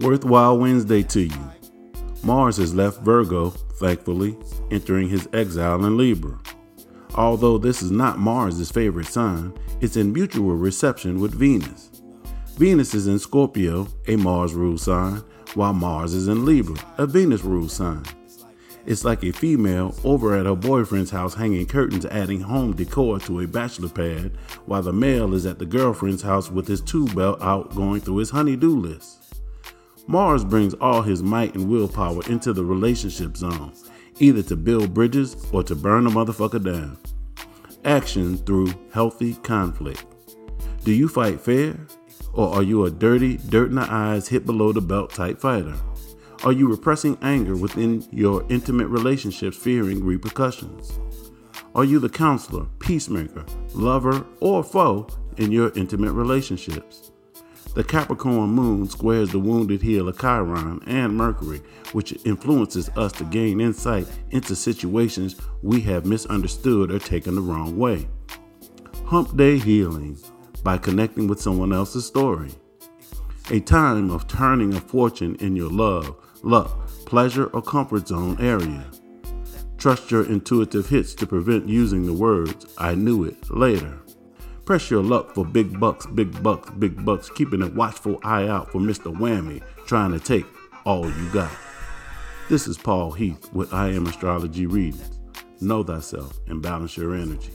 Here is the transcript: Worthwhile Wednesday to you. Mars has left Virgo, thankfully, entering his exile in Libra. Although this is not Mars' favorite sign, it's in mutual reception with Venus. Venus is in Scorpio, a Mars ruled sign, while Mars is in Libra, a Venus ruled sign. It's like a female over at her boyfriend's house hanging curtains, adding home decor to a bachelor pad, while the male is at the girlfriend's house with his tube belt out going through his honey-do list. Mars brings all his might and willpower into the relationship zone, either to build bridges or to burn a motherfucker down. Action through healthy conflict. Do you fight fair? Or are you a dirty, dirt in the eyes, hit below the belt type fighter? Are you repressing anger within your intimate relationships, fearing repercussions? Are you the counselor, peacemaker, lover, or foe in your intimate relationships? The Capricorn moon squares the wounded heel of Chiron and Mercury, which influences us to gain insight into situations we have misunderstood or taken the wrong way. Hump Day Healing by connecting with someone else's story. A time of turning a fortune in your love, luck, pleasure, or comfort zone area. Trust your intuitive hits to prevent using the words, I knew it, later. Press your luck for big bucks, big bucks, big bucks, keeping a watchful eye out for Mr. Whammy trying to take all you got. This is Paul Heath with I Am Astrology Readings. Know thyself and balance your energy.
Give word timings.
Worthwhile 0.00 0.58
Wednesday 0.58 1.02
to 1.04 1.22
you. 1.22 1.50
Mars 2.22 2.58
has 2.58 2.74
left 2.74 3.00
Virgo, 3.00 3.50
thankfully, 3.50 4.36
entering 4.70 5.08
his 5.08 5.26
exile 5.32 5.82
in 5.86 5.96
Libra. 5.96 6.38
Although 7.14 7.56
this 7.56 7.80
is 7.80 7.90
not 7.90 8.18
Mars' 8.18 8.70
favorite 8.70 9.06
sign, 9.06 9.54
it's 9.80 9.96
in 9.96 10.12
mutual 10.12 10.54
reception 10.54 11.18
with 11.18 11.34
Venus. 11.34 12.02
Venus 12.58 12.92
is 12.92 13.06
in 13.06 13.18
Scorpio, 13.18 13.88
a 14.06 14.16
Mars 14.16 14.52
ruled 14.52 14.80
sign, 14.80 15.22
while 15.54 15.72
Mars 15.72 16.12
is 16.12 16.28
in 16.28 16.44
Libra, 16.44 16.76
a 16.98 17.06
Venus 17.06 17.42
ruled 17.42 17.70
sign. 17.70 18.02
It's 18.84 19.04
like 19.04 19.24
a 19.24 19.32
female 19.32 19.94
over 20.04 20.36
at 20.36 20.46
her 20.46 20.54
boyfriend's 20.54 21.10
house 21.10 21.34
hanging 21.34 21.66
curtains, 21.66 22.04
adding 22.06 22.42
home 22.42 22.76
decor 22.76 23.18
to 23.20 23.40
a 23.40 23.46
bachelor 23.46 23.88
pad, 23.88 24.36
while 24.66 24.82
the 24.82 24.92
male 24.92 25.32
is 25.32 25.46
at 25.46 25.58
the 25.58 25.66
girlfriend's 25.66 26.22
house 26.22 26.50
with 26.50 26.68
his 26.68 26.82
tube 26.82 27.14
belt 27.14 27.40
out 27.40 27.74
going 27.74 28.02
through 28.02 28.18
his 28.18 28.30
honey-do 28.30 28.78
list. 28.78 29.25
Mars 30.08 30.44
brings 30.44 30.74
all 30.74 31.02
his 31.02 31.22
might 31.22 31.54
and 31.54 31.68
willpower 31.68 32.22
into 32.28 32.52
the 32.52 32.64
relationship 32.64 33.36
zone, 33.36 33.72
either 34.20 34.42
to 34.44 34.56
build 34.56 34.94
bridges 34.94 35.36
or 35.52 35.64
to 35.64 35.74
burn 35.74 36.06
a 36.06 36.10
motherfucker 36.10 36.62
down. 36.62 36.96
Action 37.84 38.38
through 38.38 38.72
healthy 38.92 39.34
conflict. 39.34 40.04
Do 40.84 40.92
you 40.92 41.08
fight 41.08 41.40
fair? 41.40 41.76
Or 42.32 42.54
are 42.54 42.62
you 42.62 42.84
a 42.84 42.90
dirty, 42.90 43.38
dirt 43.48 43.70
in 43.70 43.76
the 43.76 43.92
eyes, 43.92 44.28
hit 44.28 44.46
below 44.46 44.72
the 44.72 44.80
belt 44.80 45.10
type 45.10 45.40
fighter? 45.40 45.74
Are 46.44 46.52
you 46.52 46.68
repressing 46.68 47.18
anger 47.22 47.56
within 47.56 48.06
your 48.12 48.44
intimate 48.48 48.88
relationships, 48.88 49.56
fearing 49.56 50.04
repercussions? 50.04 51.00
Are 51.74 51.84
you 51.84 51.98
the 51.98 52.08
counselor, 52.08 52.66
peacemaker, 52.78 53.44
lover, 53.74 54.24
or 54.40 54.62
foe 54.62 55.08
in 55.38 55.50
your 55.50 55.72
intimate 55.74 56.12
relationships? 56.12 57.10
The 57.76 57.84
Capricorn 57.84 58.48
moon 58.52 58.88
squares 58.88 59.32
the 59.32 59.38
wounded 59.38 59.82
heel 59.82 60.08
of 60.08 60.18
Chiron 60.18 60.82
and 60.86 61.14
Mercury, 61.14 61.60
which 61.92 62.18
influences 62.24 62.88
us 62.96 63.12
to 63.12 63.24
gain 63.24 63.60
insight 63.60 64.06
into 64.30 64.56
situations 64.56 65.36
we 65.62 65.82
have 65.82 66.06
misunderstood 66.06 66.90
or 66.90 66.98
taken 66.98 67.34
the 67.34 67.42
wrong 67.42 67.76
way. 67.76 68.08
Hump 69.04 69.36
Day 69.36 69.58
Healing 69.58 70.16
by 70.62 70.78
connecting 70.78 71.28
with 71.28 71.38
someone 71.38 71.70
else's 71.70 72.06
story. 72.06 72.50
A 73.50 73.60
time 73.60 74.10
of 74.10 74.26
turning 74.26 74.72
a 74.72 74.80
fortune 74.80 75.36
in 75.40 75.54
your 75.54 75.70
love, 75.70 76.16
luck, 76.42 76.88
pleasure, 77.04 77.48
or 77.48 77.60
comfort 77.60 78.08
zone 78.08 78.38
area. 78.40 78.86
Trust 79.76 80.10
your 80.10 80.24
intuitive 80.24 80.88
hits 80.88 81.14
to 81.16 81.26
prevent 81.26 81.68
using 81.68 82.06
the 82.06 82.14
words, 82.14 82.74
I 82.78 82.94
knew 82.94 83.24
it, 83.24 83.50
later. 83.50 84.00
Press 84.66 84.90
your 84.90 85.04
luck 85.04 85.32
for 85.32 85.44
big 85.44 85.78
bucks, 85.78 86.06
big 86.06 86.42
bucks, 86.42 86.70
big 86.70 87.04
bucks, 87.04 87.30
keeping 87.30 87.62
a 87.62 87.68
watchful 87.68 88.18
eye 88.24 88.48
out 88.48 88.72
for 88.72 88.80
Mr. 88.80 89.16
Whammy 89.16 89.62
trying 89.86 90.10
to 90.10 90.18
take 90.18 90.44
all 90.84 91.08
you 91.08 91.28
got. 91.30 91.52
This 92.48 92.66
is 92.66 92.76
Paul 92.76 93.12
Heath 93.12 93.48
with 93.52 93.72
I 93.72 93.90
Am 93.90 94.08
Astrology 94.08 94.66
Readings. 94.66 95.20
Know 95.60 95.84
thyself 95.84 96.36
and 96.48 96.60
balance 96.60 96.96
your 96.96 97.14
energy. 97.14 97.52